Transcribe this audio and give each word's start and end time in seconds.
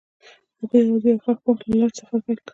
هغوی 0.59 0.81
یوځای 0.89 1.13
د 1.15 1.19
خوښ 1.23 1.37
باغ 1.45 1.57
له 1.69 1.75
لارې 1.79 1.97
سفر 1.99 2.19
پیل 2.25 2.37
کړ. 2.43 2.49